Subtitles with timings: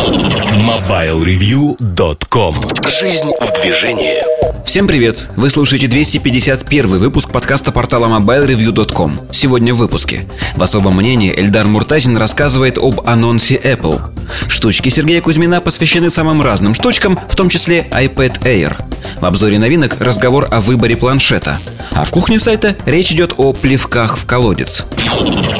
[0.00, 2.54] MobileReview.com
[2.88, 4.24] Жизнь в движении.
[4.64, 5.28] Всем привет!
[5.36, 10.26] Вы слушаете 251 выпуск подкаста портала MobileReview.com Сегодня в выпуске.
[10.56, 14.00] В особом мнении Эльдар Муртазин рассказывает об анонсе Apple.
[14.48, 18.82] Штучки Сергея Кузьмина посвящены самым разным штучкам, в том числе iPad Air.
[19.20, 21.58] В обзоре новинок разговор о выборе планшета.
[21.92, 24.86] А в кухне сайта речь идет о плевках в колодец.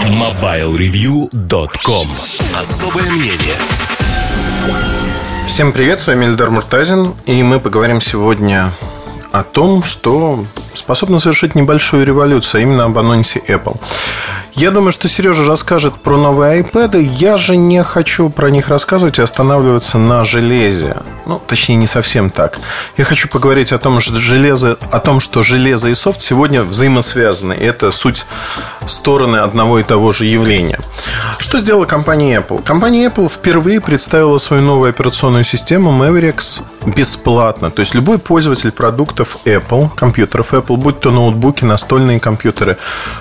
[0.09, 2.07] MobileReview.com
[2.59, 3.59] Особое мнение
[5.47, 8.73] Всем привет, с вами Эльдар Муртазин, и мы поговорим сегодня
[9.33, 13.79] о том, что способно совершить небольшую революцию, а именно об анонсе Apple.
[14.61, 17.01] Я думаю, что Сережа расскажет про новые iPad.
[17.01, 20.99] Я же не хочу про них рассказывать и останавливаться на железе.
[21.25, 22.59] Ну, точнее, не совсем так.
[22.99, 27.55] Я хочу поговорить о том, что железо, о том, что железо и софт сегодня взаимосвязаны.
[27.55, 28.27] Это суть
[28.87, 30.79] стороны одного и того же явления.
[31.39, 32.63] Что сделала компания Apple?
[32.63, 37.71] Компания Apple впервые представила свою новую операционную систему Mavericks бесплатно.
[37.71, 42.77] То есть любой пользователь продуктов Apple, компьютеров Apple, будь то ноутбуки, настольные компьютеры,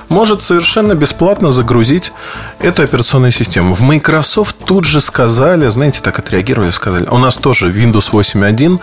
[0.10, 2.12] может совершенно бесплатно бесплатно загрузить
[2.60, 3.76] эту операционную систему.
[3.76, 8.80] В Microsoft тут же сказали, знаете, так отреагировали, сказали, у нас тоже Windows 8.1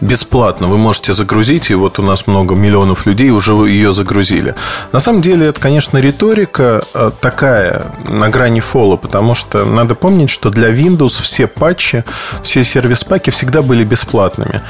[0.00, 4.54] бесплатно, вы можете загрузить, и вот у нас много миллионов людей уже ее загрузили.
[4.92, 10.30] На самом деле, это, конечно, риторика э, такая, на грани фола, потому что надо помнить,
[10.30, 12.02] что для Windows все патчи,
[12.42, 14.62] все сервис-паки всегда были бесплатными.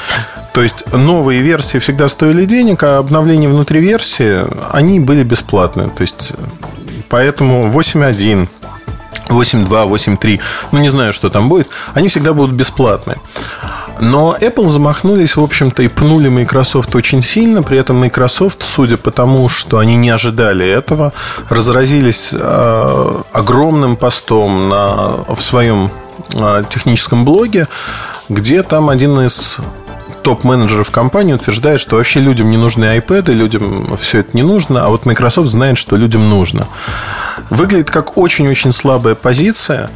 [0.52, 4.40] То есть новые версии всегда стоили денег, а обновления внутри версии,
[4.72, 5.88] они были бесплатные.
[5.88, 6.32] То есть
[7.10, 8.48] Поэтому 8.1
[9.28, 10.40] 8.2, 8.3,
[10.72, 13.14] ну не знаю, что там будет, они всегда будут бесплатны.
[14.00, 17.62] Но Apple замахнулись, в общем-то, и пнули Microsoft очень сильно.
[17.62, 21.12] При этом Microsoft, судя по тому, что они не ожидали этого,
[21.50, 25.90] разразились э, огромным постом на, в своем
[26.34, 27.68] э, техническом блоге,
[28.30, 29.58] где там один из
[30.22, 34.88] топ-менеджеров компании утверждает, что вообще людям не нужны iPad, людям все это не нужно, а
[34.88, 36.68] вот Microsoft знает, что людям нужно.
[37.48, 39.90] Выглядит как очень-очень слабая позиция.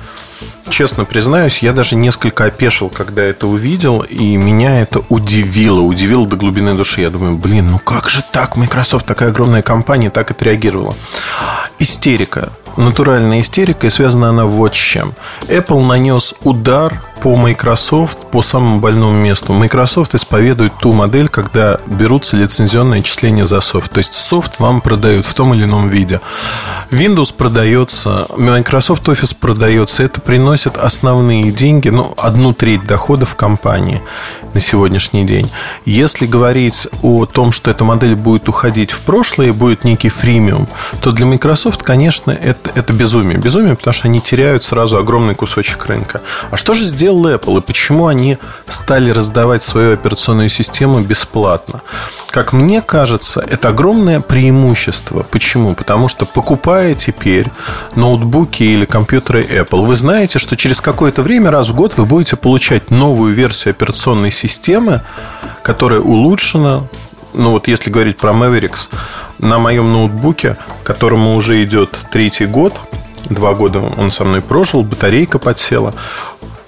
[0.69, 6.37] Честно признаюсь, я даже несколько опешил, когда это увидел, и меня это удивило, удивило до
[6.37, 7.03] глубины души.
[7.03, 8.57] Я думаю, блин, ну как же так?
[8.57, 10.97] Microsoft такая огромная компания так отреагировала.
[11.79, 15.15] Истерика натуральная истерика, и связана она вот с чем.
[15.49, 19.53] Apple нанес удар по Microsoft по самому больному месту.
[19.53, 23.93] Microsoft исповедует ту модель, когда берутся лицензионные отчисления за софт.
[23.93, 26.21] То есть софт вам продают в том или ином виде.
[26.91, 30.03] Windows продается, Microsoft Office продается.
[30.03, 34.03] Это приносит основные деньги, ну, одну треть доходов компании
[34.53, 35.51] на сегодняшний день.
[35.85, 40.69] Если говорить о том, что эта модель будет уходить в прошлое будет некий фримиум,
[41.01, 43.39] то для Microsoft, конечно, это, это безумие.
[43.39, 46.21] Безумие, потому что они теряют сразу огромный кусочек рынка.
[46.51, 51.83] А что же сделал Apple и почему они стали раздавать свою операционную систему бесплатно?
[52.31, 55.27] Как мне кажется, это огромное преимущество.
[55.31, 55.75] Почему?
[55.75, 57.47] Потому что покупая теперь
[57.95, 62.37] ноутбуки или компьютеры Apple, вы знаете, что через какое-то время, раз в год, вы будете
[62.37, 65.03] получать новую версию операционной системы,
[65.63, 66.85] которая улучшена,
[67.35, 68.89] ну вот если говорить про Mavericks,
[69.41, 72.73] на моем ноутбуке, которому уже идет третий год,
[73.31, 75.95] два года он со мной прожил, батарейка подсела,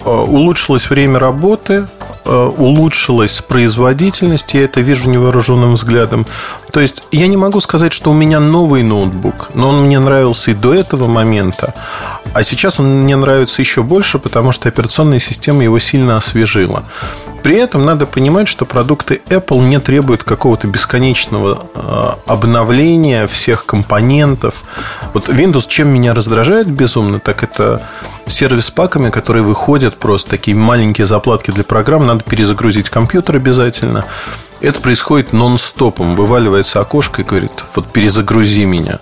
[0.07, 1.85] улучшилось время работы,
[2.29, 6.27] Э, улучшилась производительность, я это вижу невооруженным взглядом.
[6.73, 10.51] То есть я не могу сказать, что у меня новый ноутбук, но он мне нравился
[10.51, 11.73] и до этого момента,
[12.33, 16.83] а сейчас он мне нравится еще больше, потому что операционная система его сильно освежила.
[17.43, 24.63] При этом надо понимать, что продукты Apple не требуют какого-то бесконечного э, обновления всех компонентов.
[25.13, 27.87] Вот Windows чем меня раздражает безумно, так это
[28.25, 32.05] сервис-паками, которые выходят просто такие маленькие заплатки для программ.
[32.05, 34.05] Надо перезагрузить компьютер обязательно.
[34.59, 36.15] Это происходит нон-стопом.
[36.15, 38.99] Вываливается окошко и говорит, вот перезагрузи меня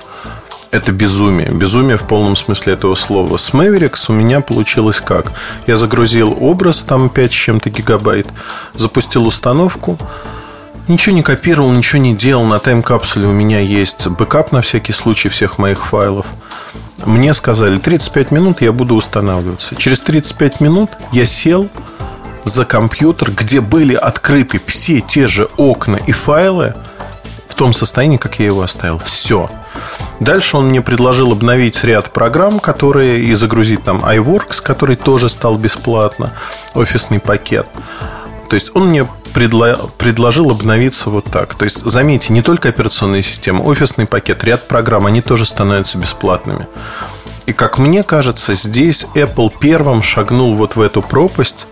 [0.71, 1.49] это безумие.
[1.49, 3.37] Безумие в полном смысле этого слова.
[3.37, 5.31] С Mavericks у меня получилось как?
[5.67, 8.27] Я загрузил образ, там 5 с чем-то гигабайт,
[8.73, 9.97] запустил установку,
[10.87, 12.45] Ничего не копировал, ничего не делал.
[12.45, 16.27] На тайм-капсуле у меня есть бэкап на всякий случай всех моих файлов.
[17.05, 19.75] Мне сказали, 35 минут я буду устанавливаться.
[19.75, 21.69] Через 35 минут я сел
[22.43, 26.75] за компьютер, где были открыты все те же окна и файлы
[27.47, 28.99] в том состоянии, как я его оставил.
[28.99, 29.49] Все.
[30.19, 35.57] Дальше он мне предложил обновить ряд программ, которые и загрузить там iWorks, который тоже стал
[35.57, 36.31] бесплатно,
[36.73, 37.67] офисный пакет.
[38.49, 39.89] То есть он мне предло...
[39.97, 41.53] предложил обновиться вот так.
[41.55, 46.67] То есть, заметьте, не только операционная система, офисный пакет, ряд программ, они тоже становятся бесплатными.
[47.45, 51.67] И как мне кажется, здесь Apple первым шагнул вот в эту пропасть,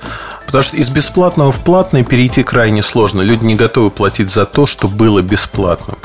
[0.45, 3.21] потому что из бесплатного в платное перейти крайне сложно.
[3.21, 5.97] Люди не готовы платить за то, что было бесплатным.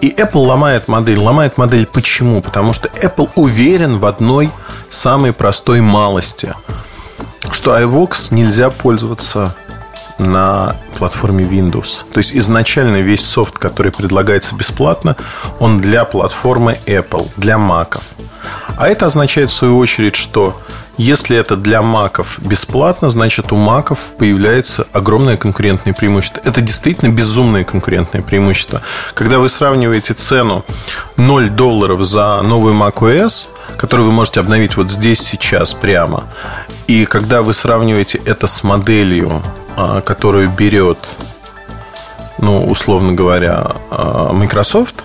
[0.00, 1.18] И Apple ломает модель.
[1.18, 2.40] Ломает модель почему?
[2.40, 4.50] Потому что Apple уверен в одной
[4.90, 6.54] самой простой малости,
[7.50, 9.54] что iVox нельзя пользоваться
[10.18, 12.04] на платформе Windows.
[12.12, 15.16] То есть изначально весь софт, который предлагается бесплатно,
[15.58, 18.04] он для платформы Apple, для маков.
[18.76, 20.60] А это означает в свою очередь, что
[20.98, 26.40] если это для маков бесплатно, значит у маков появляется огромное конкурентное преимущество.
[26.44, 28.82] Это действительно безумное конкурентное преимущество.
[29.14, 30.64] Когда вы сравниваете цену
[31.16, 36.24] 0 долларов за новый macOS, который вы можете обновить вот здесь сейчас прямо,
[36.88, 39.40] и когда вы сравниваете это с моделью,
[40.04, 40.98] которую берет,
[42.38, 45.04] ну, условно говоря, а, Microsoft,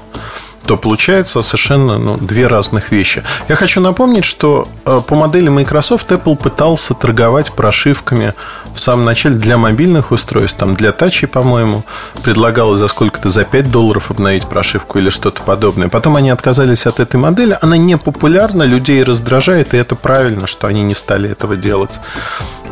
[0.65, 3.23] то получается совершенно ну, две разных вещи.
[3.49, 8.33] Я хочу напомнить, что э, по модели Microsoft Apple пытался торговать прошивками
[8.73, 11.83] в самом начале для мобильных устройств, там для тачей, по-моему,
[12.23, 15.89] предлагалось за сколько-то, за 5 долларов обновить прошивку или что-то подобное.
[15.89, 17.57] Потом они отказались от этой модели.
[17.61, 21.99] Она не популярна, людей раздражает, и это правильно, что они не стали этого делать.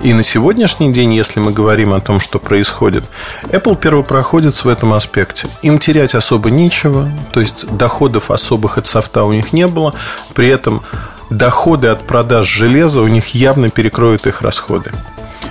[0.04, 3.04] И на сегодняшний день, если мы говорим о том, что происходит,
[3.44, 5.48] Apple первопроходец в этом аспекте.
[5.62, 9.94] Им терять особо нечего, то есть доходов особых от софта у них не было,
[10.34, 10.82] при этом
[11.30, 14.92] доходы от продаж железа у них явно перекроют их расходы.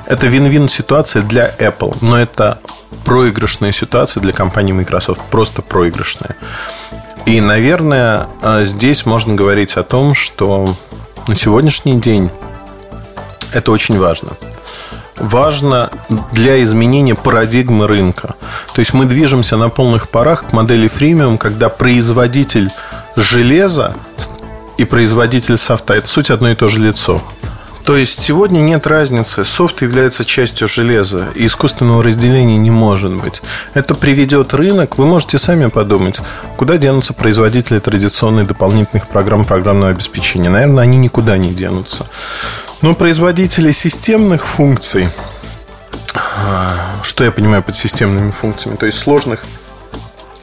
[0.06, 2.58] Это вин-вин ситуация для Apple, но это
[3.04, 6.34] проигрышная ситуация для компании Microsoft, просто проигрышная.
[7.24, 8.26] И, наверное,
[8.62, 10.74] здесь можно говорить о том, что
[11.28, 12.30] на сегодняшний день
[13.52, 14.30] это очень важно.
[15.16, 15.90] Важно
[16.32, 18.34] для изменения парадигмы рынка.
[18.74, 22.70] То есть мы движемся на полных парах к модели фримиум, когда производитель
[23.16, 23.94] железа
[24.78, 27.22] и производитель софта– это суть одно и то же лицо.
[27.84, 29.44] То есть сегодня нет разницы.
[29.44, 33.42] Софт является частью железа, и искусственного разделения не может быть.
[33.74, 34.98] Это приведет рынок.
[34.98, 36.20] Вы можете сами подумать,
[36.56, 40.50] куда денутся производители традиционных дополнительных программ программного обеспечения.
[40.50, 42.06] Наверное, они никуда не денутся.
[42.80, 45.08] Но производители системных функций,
[47.02, 49.44] что я понимаю под системными функциями, то есть сложных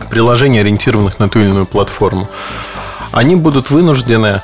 [0.10, 2.28] приложений, ориентированных на ту или иную платформу,
[3.12, 4.42] они будут вынуждены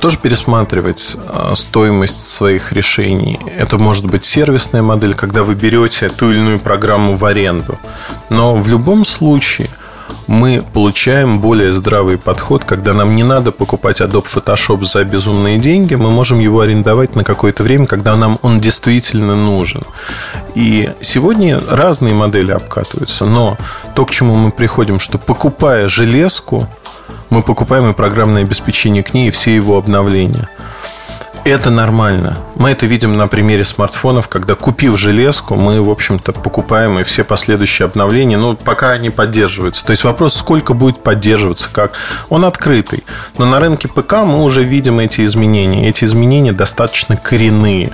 [0.00, 3.38] тоже пересматривать а, стоимость своих решений.
[3.58, 7.78] Это может быть сервисная модель, когда вы берете ту или иную программу в аренду.
[8.30, 9.68] Но в любом случае
[10.26, 15.94] мы получаем более здравый подход, когда нам не надо покупать Adobe Photoshop за безумные деньги,
[15.94, 19.82] мы можем его арендовать на какое-то время, когда нам он действительно нужен.
[20.54, 23.56] И сегодня разные модели обкатываются, но
[23.94, 26.68] то, к чему мы приходим, что покупая железку,
[27.30, 30.48] мы покупаем и программное обеспечение к ней, и все его обновления.
[31.46, 32.36] Это нормально.
[32.56, 37.22] Мы это видим на примере смартфонов, когда купив железку, мы, в общем-то, покупаем и все
[37.22, 39.84] последующие обновления, ну, пока они поддерживаются.
[39.84, 41.92] То есть вопрос, сколько будет поддерживаться, как.
[42.30, 43.04] Он открытый.
[43.38, 45.88] Но на рынке ПК мы уже видим эти изменения.
[45.88, 47.92] Эти изменения достаточно коренные,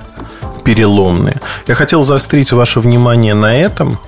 [0.63, 1.39] переломные.
[1.67, 3.99] Я хотел заострить ваше внимание на этом.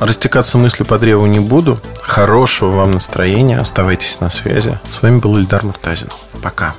[0.00, 1.78] Растекаться мыслью по древу не буду.
[2.00, 3.58] Хорошего вам настроения.
[3.58, 4.78] Оставайтесь на связи.
[4.98, 6.08] С вами был Ильдар Муртазин.
[6.42, 6.74] Пока.